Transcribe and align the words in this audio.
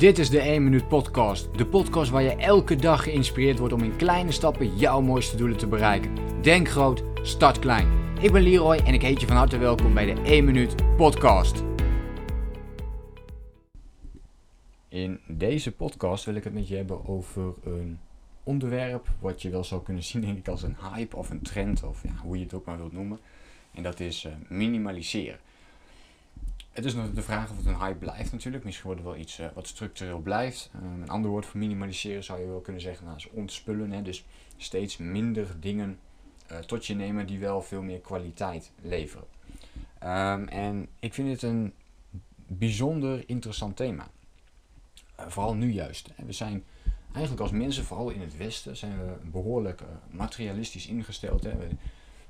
Dit 0.00 0.18
is 0.18 0.30
de 0.30 0.40
1 0.40 0.64
Minuut 0.64 0.88
Podcast. 0.88 1.58
De 1.58 1.66
podcast 1.66 2.10
waar 2.10 2.22
je 2.22 2.36
elke 2.36 2.76
dag 2.76 3.02
geïnspireerd 3.02 3.58
wordt 3.58 3.74
om 3.74 3.82
in 3.82 3.96
kleine 3.96 4.32
stappen 4.32 4.76
jouw 4.76 5.00
mooiste 5.00 5.36
doelen 5.36 5.56
te 5.56 5.66
bereiken. 5.66 6.42
Denk 6.42 6.68
groot, 6.68 7.02
start 7.22 7.58
klein. 7.58 7.88
Ik 8.20 8.32
ben 8.32 8.42
Leroy 8.42 8.76
en 8.76 8.94
ik 8.94 9.02
heet 9.02 9.20
je 9.20 9.26
van 9.26 9.36
harte 9.36 9.58
welkom 9.58 9.94
bij 9.94 10.14
de 10.14 10.20
1 10.22 10.44
Minuut 10.44 10.96
Podcast. 10.96 11.62
In 14.88 15.20
deze 15.26 15.72
podcast 15.72 16.24
wil 16.24 16.34
ik 16.34 16.44
het 16.44 16.54
met 16.54 16.68
je 16.68 16.76
hebben 16.76 17.06
over 17.06 17.54
een 17.64 17.98
onderwerp 18.42 19.08
wat 19.18 19.42
je 19.42 19.50
wel 19.50 19.64
zou 19.64 19.82
kunnen 19.82 20.02
zien 20.02 20.20
denk 20.20 20.38
ik 20.38 20.48
als 20.48 20.62
een 20.62 20.76
hype 20.92 21.16
of 21.16 21.30
een 21.30 21.42
trend 21.42 21.82
of 21.82 22.02
ja, 22.02 22.14
hoe 22.22 22.36
je 22.36 22.42
het 22.42 22.54
ook 22.54 22.64
maar 22.64 22.78
wilt 22.78 22.92
noemen. 22.92 23.18
En 23.74 23.82
dat 23.82 24.00
is 24.00 24.24
uh, 24.24 24.32
minimaliseren. 24.48 25.38
Het 26.70 26.84
is 26.84 26.94
nog 26.94 27.12
de 27.12 27.22
vraag 27.22 27.50
of 27.50 27.56
het 27.56 27.66
een 27.66 27.78
hype 27.78 27.98
blijft 27.98 28.32
natuurlijk. 28.32 28.64
Misschien 28.64 28.86
wordt 28.86 29.00
het 29.00 29.10
wel 29.10 29.20
iets 29.20 29.40
uh, 29.40 29.46
wat 29.54 29.66
structureel 29.66 30.18
blijft. 30.18 30.70
Um, 30.76 31.02
een 31.02 31.08
ander 31.08 31.30
woord 31.30 31.46
voor 31.46 31.60
minimaliseren 31.60 32.24
zou 32.24 32.40
je 32.40 32.46
wel 32.46 32.60
kunnen 32.60 32.82
zeggen, 32.82 33.04
nou, 33.04 33.16
is 33.16 33.30
ontspullen. 33.30 33.90
Hè? 33.90 34.02
Dus 34.02 34.24
steeds 34.56 34.96
minder 34.96 35.46
dingen 35.60 35.98
uh, 36.52 36.58
tot 36.58 36.86
je 36.86 36.94
nemen 36.94 37.26
die 37.26 37.38
wel 37.38 37.62
veel 37.62 37.82
meer 37.82 37.98
kwaliteit 37.98 38.72
leveren. 38.82 39.26
Um, 40.02 40.48
en 40.48 40.88
ik 40.98 41.14
vind 41.14 41.28
het 41.28 41.42
een 41.42 41.72
bijzonder 42.46 43.28
interessant 43.28 43.76
thema. 43.76 44.10
Vooral 45.16 45.54
nu 45.54 45.72
juist. 45.72 46.10
We 46.26 46.32
zijn 46.32 46.64
eigenlijk 47.12 47.42
als 47.42 47.50
mensen, 47.50 47.84
vooral 47.84 48.10
in 48.10 48.20
het 48.20 48.36
Westen, 48.36 48.76
zijn 48.76 48.98
we 48.98 49.30
behoorlijk 49.30 49.82
materialistisch 50.10 50.86
ingesteld. 50.86 51.42
Hè? 51.42 51.56
We, 51.56 51.68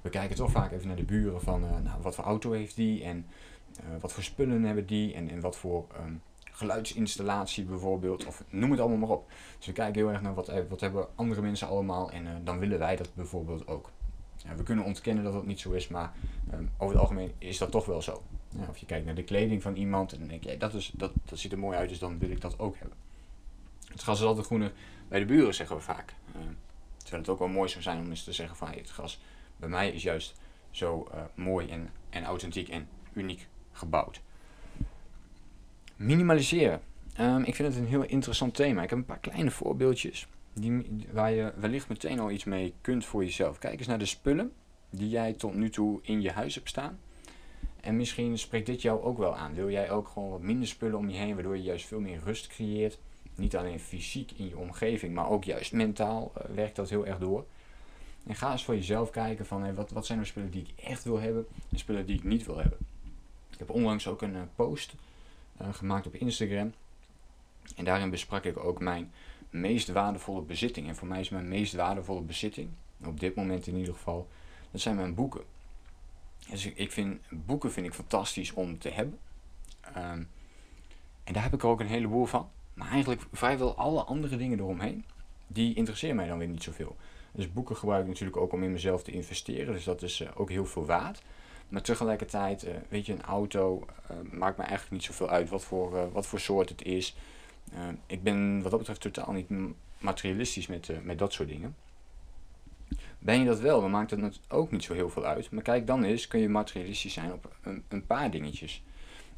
we, 0.01 0.09
kijken 0.09 0.37
toch 0.37 0.51
vaak 0.51 0.73
even 0.73 0.87
naar 0.87 0.97
de 0.97 1.03
buren 1.03 1.41
van 1.41 1.61
nou, 1.61 2.03
wat 2.03 2.15
voor 2.15 2.25
auto 2.25 2.53
heeft 2.53 2.77
die 2.77 3.05
en 3.05 3.27
wat 4.01 4.13
voor 4.13 4.23
spullen 4.23 4.63
hebben 4.63 4.87
die 4.87 5.15
en, 5.15 5.29
en 5.29 5.41
wat 5.41 5.57
voor 5.57 5.87
um, 5.99 6.23
geluidsinstallatie 6.61 7.65
bijvoorbeeld, 7.65 8.27
of 8.27 8.45
noem 8.49 8.71
het 8.71 8.81
allemaal 8.81 8.99
maar 8.99 9.17
op. 9.17 9.31
Dus 9.57 9.67
we 9.67 9.73
kijken 9.73 10.01
heel 10.01 10.11
erg 10.11 10.23
naar 10.23 10.35
wat, 10.35 10.49
eh, 10.49 10.63
wat 10.69 10.81
hebben 10.81 11.07
andere 11.15 11.41
mensen 11.41 11.69
allemaal 11.69 12.11
en 12.11 12.25
uh, 12.25 12.31
dan 12.45 12.59
willen 12.59 12.79
wij 12.79 12.97
dat 12.97 13.15
bijvoorbeeld 13.15 13.67
ook. 13.67 13.91
We 14.57 14.63
kunnen 14.63 14.85
ontkennen 14.85 15.25
dat 15.25 15.33
dat 15.33 15.47
niet 15.47 15.61
zo 15.61 15.71
is, 15.71 15.89
maar 15.89 16.13
um, 16.53 16.71
over 16.79 16.95
het 16.95 17.03
algemeen 17.03 17.33
is 17.39 17.59
dat 17.59 17.71
toch 17.71 17.87
wel 17.87 18.03
zo. 18.03 18.23
Ja, 18.59 18.67
of 18.69 18.79
je 18.79 18.87
kijkt 18.87 19.07
naar 19.07 19.15
de 19.15 19.25
kleding 19.25 19.63
van 19.63 19.77
iemand 19.77 20.13
en 20.13 20.19
dan 20.19 20.29
denk 20.29 20.45
je, 20.45 20.57
dat, 20.57 20.75
is, 20.75 20.93
dat, 20.95 21.13
dat 21.25 21.39
ziet 21.39 21.53
er 21.53 21.59
mooi 21.59 21.77
uit, 21.77 21.89
dus 21.89 21.99
dan 21.99 22.19
wil 22.19 22.31
ik 22.31 22.41
dat 22.41 22.59
ook 22.59 22.77
hebben. 22.79 22.97
Het 23.85 24.03
gras 24.03 24.21
is 24.21 24.27
altijd 24.27 24.47
groener 24.47 24.73
bij 25.09 25.19
de 25.19 25.25
buren, 25.25 25.55
zeggen 25.55 25.77
we 25.77 25.83
vaak. 25.83 26.15
Uh, 26.29 26.43
terwijl 26.97 27.23
het 27.23 27.29
ook 27.29 27.39
wel 27.39 27.49
mooi 27.49 27.69
zou 27.69 27.83
zijn 27.83 27.99
om 27.99 28.09
eens 28.09 28.25
te 28.25 28.33
zeggen 28.33 28.57
van 28.57 28.69
hey, 28.69 28.77
het 28.77 28.91
gras 28.91 29.21
bij 29.57 29.69
mij 29.69 29.91
is 29.91 30.03
juist 30.03 30.35
zo 30.71 31.09
mooi 31.35 31.69
en, 31.69 31.91
en 32.11 32.25
authentiek 32.25 32.69
en 32.69 32.89
uniek 33.13 33.49
gebouwd. 33.73 34.21
Minimaliseren. 35.97 36.81
Um, 37.21 37.45
ik 37.45 37.55
vind 37.55 37.69
het 37.69 37.77
een 37.77 37.89
heel 37.89 38.05
interessant 38.05 38.55
thema. 38.55 38.83
Ik 38.83 38.91
heb 38.91 38.99
een 38.99 39.05
paar 39.05 39.19
kleine 39.19 39.51
voorbeeldjes 39.51 40.29
die, 40.53 40.87
waar 41.13 41.33
je 41.33 41.53
wellicht 41.57 41.89
meteen 41.89 42.21
al 42.21 42.31
iets 42.31 42.45
mee 42.45 42.75
kunt 42.81 43.05
voor 43.05 43.25
jezelf. 43.25 43.59
Kijk 43.59 43.79
eens 43.79 43.89
naar 43.89 43.99
de 43.99 44.07
spullen 44.07 44.53
die 44.91 45.09
jij 45.09 45.33
tot 45.33 45.55
nu 45.55 45.71
toe 45.71 45.99
in 46.03 46.21
je 46.21 46.31
huis 46.31 46.55
hebt 46.55 46.69
staan. 46.69 46.99
En 47.81 47.97
misschien 47.97 48.39
spreekt 48.39 48.67
dit 48.67 48.83
jou 48.83 49.03
ook 49.03 49.19
wel 49.19 49.37
aan. 49.37 49.55
Wil 49.55 49.71
jij 49.71 49.91
ook 49.91 50.09
gewoon 50.09 50.31
wat 50.31 50.43
minder 50.43 50.69
spullen 50.69 50.99
om 50.99 51.09
je 51.09 51.17
heen, 51.17 51.35
waardoor 51.35 51.57
je 51.57 51.63
juist 51.63 51.87
veel 51.87 52.01
meer 52.01 52.21
rust 52.25 52.47
creëert. 52.47 52.99
Niet 53.35 53.57
alleen 53.57 53.81
fysiek 53.81 54.31
in 54.37 54.49
je 54.49 54.57
omgeving, 54.57 55.15
maar 55.15 55.29
ook 55.29 55.45
juist 55.45 55.73
mentaal 55.73 56.33
uh, 56.37 56.55
werkt 56.55 56.77
dat 56.77 56.91
heel 56.91 57.07
erg 57.07 57.19
door. 57.19 57.45
En 58.27 58.35
ga 58.35 58.53
eens 58.53 58.65
voor 58.65 58.75
jezelf 58.75 59.11
kijken 59.11 59.47
van 59.47 59.75
wat, 59.75 59.91
wat 59.91 60.07
zijn 60.07 60.19
er 60.19 60.27
spullen 60.27 60.51
die 60.51 60.63
ik 60.63 60.85
echt 60.85 61.05
wil 61.05 61.21
hebben 61.21 61.47
en 61.71 61.79
spullen 61.79 62.07
die 62.07 62.17
ik 62.17 62.25
niet 62.25 62.47
wil 62.47 62.57
hebben. 62.57 62.79
Ik 63.61 63.67
heb 63.67 63.77
onlangs 63.77 64.07
ook 64.07 64.23
een 64.23 64.35
uh, 64.35 64.41
post 64.57 64.95
uh, 65.61 65.75
gemaakt 65.75 66.07
op 66.07 66.15
Instagram. 66.15 66.73
En 67.77 67.85
daarin 67.85 68.11
besprak 68.11 68.45
ik 68.45 68.57
ook 68.57 68.81
mijn 68.81 69.13
meest 69.51 69.89
waardevolle 69.89 70.43
bezitting. 70.43 70.89
En 70.89 70.97
voor 70.97 71.09
mij 71.09 71.21
is 71.21 71.29
mijn 71.29 71.49
meest 71.49 71.75
waardevolle 71.75 72.21
bezitting, 72.21 72.69
op 73.05 73.21
dit 73.21 73.35
moment 73.35 73.67
in 73.67 73.77
ieder 73.77 73.95
geval, 73.95 74.29
dat 74.71 74.81
zijn 74.81 74.97
mijn 74.97 75.15
boeken. 75.15 75.45
Dus 76.51 76.67
ik, 76.67 76.93
vind, 76.93 77.21
boeken 77.29 77.73
vind 77.73 77.87
ik 77.87 77.95
fantastisch 77.95 78.53
om 78.53 78.79
te 78.79 78.89
hebben. 78.89 79.19
Um, 79.97 80.29
en 81.25 81.33
daar 81.33 81.43
heb 81.43 81.55
ik 81.55 81.63
er 81.63 81.69
ook 81.69 81.81
een 81.81 81.87
heleboel 81.87 82.27
van. 82.27 82.51
Maar 82.75 82.91
eigenlijk 82.91 83.23
vrijwel 83.33 83.77
alle 83.77 84.03
andere 84.03 84.37
dingen 84.37 84.59
eromheen, 84.59 85.05
die 85.47 85.75
interesseren 85.75 86.17
mij 86.17 86.27
dan 86.27 86.39
weer 86.39 86.49
niet 86.49 86.63
zoveel. 86.63 86.97
Dus 87.33 87.53
boeken 87.53 87.77
gebruik 87.77 88.03
ik 88.03 88.09
natuurlijk 88.09 88.37
ook 88.37 88.53
om 88.53 88.63
in 88.63 88.73
mezelf 88.73 89.03
te 89.03 89.13
investeren. 89.13 89.75
Dus 89.75 89.85
dat 89.85 90.03
is 90.03 90.21
uh, 90.21 90.29
ook 90.35 90.51
heel 90.51 90.67
veel 90.67 90.87
waard. 90.87 91.23
Maar 91.71 91.83
tegelijkertijd, 91.83 92.67
uh, 92.67 92.71
weet 92.89 93.07
je, 93.07 93.13
een 93.13 93.23
auto 93.23 93.87
uh, 94.11 94.17
maakt 94.33 94.57
me 94.57 94.63
eigenlijk 94.63 94.93
niet 94.93 95.03
zoveel 95.05 95.29
uit 95.29 95.49
wat 95.49 95.65
voor, 95.65 95.95
uh, 95.95 96.03
wat 96.13 96.27
voor 96.27 96.41
soort 96.41 96.69
het 96.69 96.83
is. 96.83 97.17
ik 98.07 98.23
ben 98.23 98.63
wat 98.63 98.71
dat 98.71 98.79
betreft 98.79 99.01
totaal 99.01 99.33
niet 99.33 99.49
materialistisch 99.99 100.67
met, 100.67 101.05
met 101.05 101.19
dat 101.19 101.33
soort 101.33 101.49
dingen. 101.49 101.77
Ben 103.19 103.39
je 103.39 103.45
dat 103.45 103.61
wel, 103.61 103.81
dan 103.81 103.91
maakt 103.91 104.11
het 104.11 104.41
ook 104.49 104.71
niet 104.71 104.83
zo 104.83 104.95
heel 104.95 105.11
veel 105.11 105.25
uit. 105.25 105.51
Maar 105.51 105.63
kijk 105.63 105.87
dan 105.87 106.05
eens, 106.05 106.29
kun 106.29 106.41
je 106.41 106.49
materialistisch 106.49 107.13
zijn 107.13 107.33
op 107.33 107.57
een, 107.63 107.85
een 107.89 108.07
paar 108.07 108.31
dingetjes. 108.31 108.83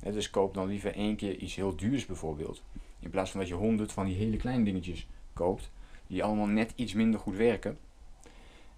dus 0.02 0.30
koop 0.30 0.54
dan 0.54 0.68
liever 0.68 0.94
één 0.94 1.16
keer 1.16 1.36
iets 1.36 1.54
heel 1.54 1.76
duurs 1.76 2.06
bijvoorbeeld. 2.06 2.62
In 2.98 3.10
plaats 3.10 3.30
van 3.30 3.40
dat 3.40 3.48
je 3.48 3.54
honderd 3.54 3.92
van 3.92 4.06
die 4.06 4.16
hele 4.16 4.36
kleine 4.36 4.64
dingetjes 4.64 5.06
koopt. 5.32 5.70
Die 6.06 6.24
allemaal 6.24 6.46
net 6.46 6.72
iets 6.74 6.92
minder 6.92 7.20
goed 7.20 7.36
werken. 7.36 7.78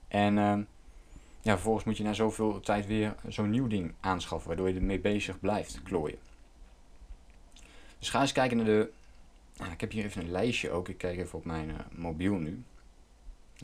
En 0.08 0.38
ehm, 0.38 0.62
ja, 1.44 1.52
vervolgens 1.52 1.84
moet 1.84 1.96
je 1.96 2.02
na 2.02 2.12
zoveel 2.12 2.60
tijd 2.60 2.86
weer 2.86 3.14
zo'n 3.28 3.50
nieuw 3.50 3.66
ding 3.66 3.94
aanschaffen, 4.00 4.48
waardoor 4.48 4.68
je 4.68 4.74
ermee 4.74 5.00
bezig 5.00 5.40
blijft 5.40 5.82
klooien. 5.82 6.18
Dus 7.98 8.10
ga 8.10 8.20
eens 8.20 8.32
kijken 8.32 8.56
naar 8.56 8.66
de. 8.66 8.90
Ik 9.72 9.80
heb 9.80 9.90
hier 9.90 10.04
even 10.04 10.22
een 10.22 10.30
lijstje 10.30 10.70
ook. 10.70 10.88
Ik 10.88 10.98
kijk 10.98 11.18
even 11.18 11.38
op 11.38 11.44
mijn 11.44 11.68
uh, 11.68 11.74
mobiel 11.90 12.34
nu. 12.34 12.62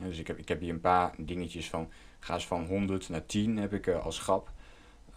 Dus 0.00 0.18
ik 0.18 0.26
heb, 0.26 0.38
ik 0.38 0.48
heb 0.48 0.60
hier 0.60 0.72
een 0.72 0.80
paar 0.80 1.14
dingetjes 1.16 1.68
van. 1.70 1.88
Ga 2.18 2.34
eens 2.34 2.46
van 2.46 2.66
100 2.66 3.08
naar 3.08 3.26
10 3.26 3.56
heb 3.56 3.72
ik 3.72 3.86
uh, 3.86 4.04
als 4.04 4.18
grap 4.18 4.52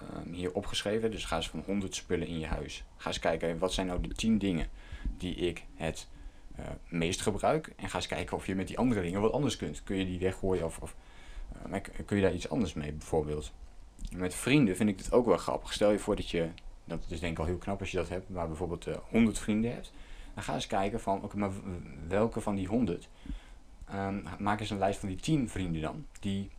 uh, 0.01 0.33
hier 0.33 0.53
opgeschreven. 0.53 1.11
Dus 1.11 1.25
ga 1.25 1.35
eens 1.35 1.49
van 1.49 1.63
100 1.65 1.95
spullen 1.95 2.27
in 2.27 2.39
je 2.39 2.47
huis. 2.47 2.83
Ga 2.97 3.07
eens 3.07 3.19
kijken 3.19 3.57
wat 3.57 3.73
zijn 3.73 3.87
nou 3.87 4.01
de 4.01 4.13
10 4.13 4.37
dingen 4.37 4.67
die 5.17 5.35
ik 5.35 5.63
het 5.75 6.07
uh, 6.59 6.65
meest 6.87 7.21
gebruik. 7.21 7.73
En 7.75 7.89
ga 7.89 7.95
eens 7.95 8.07
kijken 8.07 8.37
of 8.37 8.47
je 8.47 8.55
met 8.55 8.67
die 8.67 8.77
andere 8.77 9.01
dingen 9.01 9.21
wat 9.21 9.31
anders 9.31 9.57
kunt. 9.57 9.83
Kun 9.83 9.95
je 9.95 10.05
die 10.05 10.19
weggooien 10.19 10.65
of, 10.65 10.79
of 10.79 10.95
maar 11.69 11.81
kun 12.05 12.17
je 12.17 12.23
daar 12.23 12.33
iets 12.33 12.49
anders 12.49 12.73
mee 12.73 12.91
bijvoorbeeld? 12.91 13.51
Met 14.15 14.35
vrienden 14.35 14.75
vind 14.75 14.89
ik 14.89 14.97
dit 14.97 15.11
ook 15.11 15.25
wel 15.25 15.37
grappig. 15.37 15.73
Stel 15.73 15.91
je 15.91 15.99
voor 15.99 16.15
dat 16.15 16.29
je, 16.29 16.49
dat 16.85 16.99
is 17.07 17.19
denk 17.19 17.33
ik 17.33 17.39
al 17.39 17.45
heel 17.45 17.57
knap 17.57 17.79
als 17.79 17.91
je 17.91 17.97
dat 17.97 18.09
hebt, 18.09 18.29
maar 18.29 18.47
bijvoorbeeld 18.47 18.87
uh, 18.87 18.95
100 19.09 19.39
vrienden 19.39 19.71
hebt. 19.71 19.91
Dan 20.33 20.43
ga 20.43 20.53
eens 20.53 20.67
kijken 20.67 20.99
van, 20.99 21.23
oké, 21.23 21.37
maar 21.37 21.51
welke 22.07 22.41
van 22.41 22.55
die 22.55 22.67
100? 22.67 23.09
Um, 23.93 24.23
maak 24.39 24.59
eens 24.59 24.69
een 24.69 24.77
lijst 24.77 24.99
van 24.99 25.09
die 25.09 25.17
10 25.17 25.49
vrienden 25.49 25.81
dan, 25.81 26.05
die, 26.19 26.49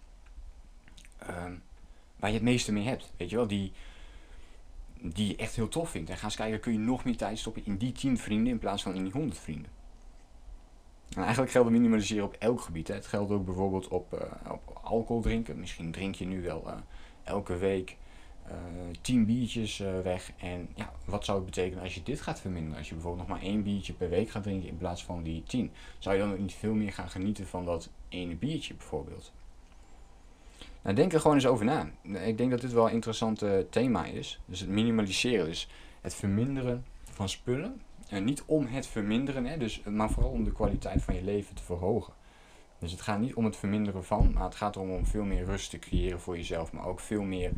um, 1.31 1.62
waar 2.16 2.31
je 2.31 2.37
het 2.37 2.44
meeste 2.44 2.72
mee 2.72 2.84
hebt. 2.84 3.12
Weet 3.16 3.31
je 3.31 3.37
wel, 3.37 3.47
die, 3.47 3.72
die 5.00 5.28
je 5.28 5.37
echt 5.37 5.56
heel 5.56 5.69
tof 5.69 5.91
vindt. 5.91 6.11
En 6.11 6.16
ga 6.16 6.25
eens 6.25 6.37
kijken, 6.37 6.61
kun 6.61 6.72
je 6.72 6.78
nog 6.78 7.05
meer 7.05 7.16
tijd 7.16 7.38
stoppen 7.38 7.66
in 7.66 7.76
die 7.76 7.93
10 7.93 8.19
vrienden 8.19 8.53
in 8.53 8.59
plaats 8.59 8.82
van 8.82 8.94
in 8.94 9.03
die 9.03 9.12
100 9.12 9.38
vrienden. 9.38 9.71
En 11.09 11.22
eigenlijk 11.22 11.50
geldt 11.50 11.71
minimaliseren 11.71 12.25
op 12.25 12.37
elk 12.38 12.61
gebied. 12.61 12.88
Hè. 12.88 12.94
Het 12.94 13.06
geldt 13.06 13.31
ook 13.31 13.44
bijvoorbeeld 13.44 13.88
op, 13.88 14.15
uh, 14.15 14.53
op 14.53 14.73
alcohol 14.84 15.22
drinken. 15.22 15.60
Misschien 15.60 15.92
drink 15.92 16.14
je 16.14 16.26
nu 16.26 16.42
wel 16.42 16.62
uh, 16.66 16.72
elke 17.24 17.56
week 17.56 17.96
uh, 18.48 18.54
tien 19.00 19.26
biertjes 19.26 19.78
weg. 20.02 20.32
En 20.38 20.68
ja, 20.74 20.92
wat 21.04 21.24
zou 21.24 21.36
het 21.36 21.46
betekenen 21.46 21.82
als 21.82 21.94
je 21.94 22.02
dit 22.02 22.20
gaat 22.20 22.40
verminderen? 22.40 22.78
Als 22.78 22.88
je 22.88 22.94
bijvoorbeeld 22.94 23.28
nog 23.28 23.36
maar 23.36 23.46
één 23.46 23.62
biertje 23.62 23.92
per 23.92 24.08
week 24.08 24.30
gaat 24.30 24.42
drinken 24.42 24.68
in 24.68 24.76
plaats 24.76 25.04
van 25.04 25.22
die 25.22 25.42
tien. 25.46 25.70
Zou 25.98 26.16
je 26.16 26.22
dan 26.22 26.40
niet 26.40 26.52
veel 26.52 26.74
meer 26.74 26.92
gaan 26.92 27.10
genieten 27.10 27.46
van 27.46 27.64
dat 27.64 27.90
ene 28.08 28.34
biertje 28.34 28.74
bijvoorbeeld? 28.74 29.32
Nou, 30.82 30.96
denk 30.96 31.12
er 31.12 31.20
gewoon 31.20 31.36
eens 31.36 31.46
over 31.46 31.64
na. 31.64 31.90
Ik 32.02 32.38
denk 32.38 32.50
dat 32.50 32.60
dit 32.60 32.72
wel 32.72 32.86
een 32.86 32.92
interessant 32.92 33.44
thema 33.70 34.04
is. 34.04 34.40
Dus 34.44 34.60
het 34.60 34.68
minimaliseren, 34.68 35.46
dus 35.46 35.68
het 36.00 36.14
verminderen 36.14 36.84
van 37.04 37.28
spullen 37.28 37.80
en 38.08 38.24
niet 38.24 38.42
om 38.46 38.66
het 38.66 38.86
verminderen, 38.86 39.46
hè, 39.46 39.56
dus, 39.56 39.82
maar 39.82 40.10
vooral 40.10 40.30
om 40.30 40.44
de 40.44 40.52
kwaliteit 40.52 41.02
van 41.02 41.14
je 41.14 41.22
leven 41.22 41.54
te 41.54 41.62
verhogen. 41.62 42.12
Dus 42.79 42.93
het 42.93 43.00
gaat 43.00 43.21
niet 43.21 43.35
om 43.35 43.44
het 43.44 43.56
verminderen 43.56 44.05
van, 44.05 44.31
maar 44.32 44.44
het 44.44 44.55
gaat 44.55 44.76
erom 44.76 44.91
om 44.91 45.06
veel 45.06 45.25
meer 45.25 45.44
rust 45.44 45.71
te 45.71 45.79
creëren 45.79 46.21
voor 46.21 46.37
jezelf. 46.37 46.73
Maar 46.73 46.87
ook 46.87 47.00
veel 47.00 47.23
meer 47.23 47.50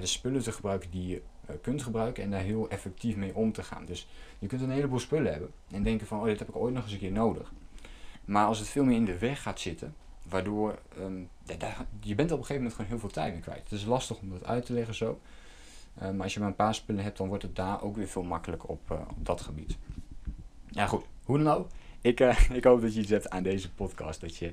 de 0.00 0.06
spullen 0.06 0.42
te 0.42 0.52
gebruiken 0.52 0.90
die 0.90 1.06
je 1.06 1.22
uh, 1.50 1.56
kunt 1.60 1.82
gebruiken 1.82 2.22
en 2.22 2.30
daar 2.30 2.40
heel 2.40 2.68
effectief 2.68 3.16
mee 3.16 3.34
om 3.34 3.52
te 3.52 3.62
gaan. 3.62 3.84
Dus 3.84 4.08
je 4.38 4.46
kunt 4.46 4.60
een 4.60 4.70
heleboel 4.70 4.98
spullen 4.98 5.32
hebben 5.32 5.50
en 5.70 5.82
denken 5.82 6.06
van, 6.06 6.18
oh 6.18 6.24
dit 6.24 6.38
heb 6.38 6.48
ik 6.48 6.56
ooit 6.56 6.74
nog 6.74 6.82
eens 6.82 6.92
een 6.92 6.98
keer 6.98 7.12
nodig. 7.12 7.52
Maar 8.24 8.46
als 8.46 8.58
het 8.58 8.68
veel 8.68 8.84
meer 8.84 8.96
in 8.96 9.04
de 9.04 9.18
weg 9.18 9.42
gaat 9.42 9.60
zitten, 9.60 9.94
waardoor 10.22 10.78
daar, 11.58 11.86
je 12.00 12.14
bent 12.14 12.32
op 12.32 12.38
een 12.38 12.44
gegeven 12.44 12.54
moment 12.54 12.74
gewoon 12.74 12.90
heel 12.90 12.98
veel 12.98 13.08
tijd 13.08 13.32
mee 13.32 13.42
kwijt. 13.42 13.62
Het 13.62 13.72
is 13.72 13.84
lastig 13.84 14.18
om 14.18 14.30
dat 14.30 14.44
uit 14.44 14.66
te 14.66 14.72
leggen 14.72 14.94
zo. 14.94 15.20
Uh, 16.02 16.10
maar 16.10 16.22
als 16.22 16.34
je 16.34 16.40
maar 16.40 16.48
een 16.48 16.54
paar 16.54 16.74
spullen 16.74 17.04
hebt, 17.04 17.18
dan 17.18 17.28
wordt 17.28 17.42
het 17.42 17.56
daar 17.56 17.82
ook 17.82 17.96
weer 17.96 18.08
veel 18.08 18.22
makkelijker 18.22 18.68
op, 18.68 18.90
uh, 18.92 18.98
op 19.08 19.26
dat 19.26 19.40
gebied. 19.40 19.76
Ja, 20.68 20.86
goed. 20.86 21.04
Hoe 21.24 21.38
dan 21.38 21.54
ook. 21.54 21.68
Ik, 22.02 22.20
uh, 22.20 22.50
ik 22.58 22.64
hoop 22.64 22.80
dat 22.80 22.94
je 22.94 23.00
iets 23.00 23.10
hebt 23.10 23.30
aan 23.30 23.42
deze 23.42 23.72
podcast. 23.72 24.20
Dat 24.20 24.36
je 24.36 24.52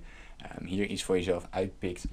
um, 0.59 0.65
hier 0.65 0.85
iets 0.85 1.03
voor 1.03 1.15
jezelf 1.15 1.47
uitpikt. 1.49 2.05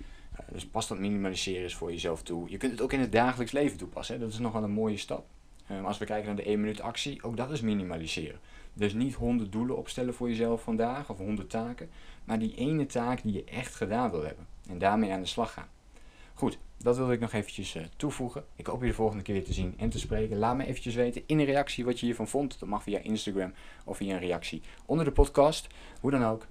dus 0.52 0.66
pas 0.66 0.88
dat 0.88 0.98
minimaliseren 0.98 1.64
is 1.64 1.74
voor 1.74 1.90
jezelf 1.90 2.22
toe. 2.22 2.50
Je 2.50 2.56
kunt 2.56 2.72
het 2.72 2.80
ook 2.80 2.92
in 2.92 3.00
het 3.00 3.12
dagelijks 3.12 3.52
leven 3.52 3.78
toepassen. 3.78 4.14
Hè? 4.14 4.20
Dat 4.20 4.32
is 4.32 4.38
nog 4.38 4.52
wel 4.52 4.62
een 4.62 4.70
mooie 4.70 4.96
stap. 4.96 5.26
Ehm, 5.66 5.84
als 5.84 5.98
we 5.98 6.04
kijken 6.04 6.26
naar 6.26 6.36
de 6.36 6.50
1 6.50 6.60
minuut 6.60 6.80
actie, 6.80 7.22
ook 7.22 7.36
dat 7.36 7.50
is 7.50 7.60
minimaliseren. 7.60 8.40
Dus 8.72 8.92
niet 8.92 9.14
honderd 9.14 9.52
doelen 9.52 9.76
opstellen 9.76 10.14
voor 10.14 10.28
jezelf 10.28 10.62
vandaag 10.62 11.10
of 11.10 11.18
honderd 11.18 11.50
taken, 11.50 11.90
maar 12.24 12.38
die 12.38 12.54
ene 12.54 12.86
taak 12.86 13.22
die 13.22 13.32
je 13.32 13.44
echt 13.44 13.74
gedaan 13.74 14.10
wil 14.10 14.22
hebben. 14.22 14.46
En 14.68 14.78
daarmee 14.78 15.12
aan 15.12 15.20
de 15.20 15.26
slag 15.26 15.52
gaan. 15.52 15.68
Goed, 16.36 16.58
dat 16.78 16.96
wilde 16.96 17.12
ik 17.12 17.20
nog 17.20 17.32
eventjes 17.32 17.76
uh, 17.76 17.82
toevoegen. 17.96 18.44
Ik 18.56 18.66
hoop 18.66 18.80
je 18.80 18.86
de 18.86 18.94
volgende 18.94 19.22
keer 19.22 19.34
weer 19.34 19.44
te 19.44 19.52
zien 19.52 19.74
en 19.76 19.90
te 19.90 19.98
spreken. 19.98 20.38
Laat 20.38 20.56
me 20.56 20.66
eventjes 20.66 20.94
weten 20.94 21.22
in 21.26 21.38
een 21.38 21.44
reactie 21.44 21.84
wat 21.84 22.00
je 22.00 22.06
hiervan 22.06 22.28
vond. 22.28 22.58
Dat 22.58 22.68
mag 22.68 22.82
via 22.82 22.98
Instagram 22.98 23.52
of 23.84 23.96
via 23.96 24.14
een 24.14 24.20
reactie 24.20 24.62
onder 24.86 25.04
de 25.04 25.12
podcast. 25.12 25.66
Hoe 26.00 26.10
dan 26.10 26.24
ook, 26.24 26.46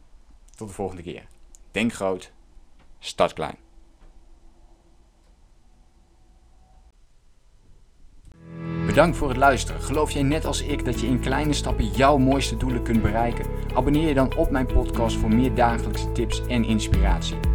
tot 0.56 0.68
de 0.68 0.74
volgende 0.74 1.02
keer. 1.02 1.28
Denk 1.72 1.94
groot, 1.94 2.32
start 3.00 3.34
klein. 3.34 3.56
Bedankt 8.86 9.18
voor 9.18 9.28
het 9.28 9.38
luisteren. 9.38 9.82
Geloof 9.82 10.12
jij 10.12 10.24
net 10.24 10.46
als 10.46 10.62
ik 10.62 10.86
dat 10.86 11.00
je 11.00 11.08
in 11.08 11.20
kleine 11.20 11.54
stappen 11.54 11.88
jouw 11.88 12.18
mooiste 12.18 12.58
doelen 12.58 12.84
kunt 12.84 13.02
bereiken? 13.02 13.46
Abonneer 13.74 14.08
je 14.08 14.14
dan 14.14 14.36
op 14.36 14.50
mijn 14.50 14.66
podcast 14.66 15.18
voor 15.18 15.34
meer 15.34 15.56
dagelijkse 15.56 16.12
tips 16.12 16.48
en 16.48 16.64
inspiratie. 16.64 17.55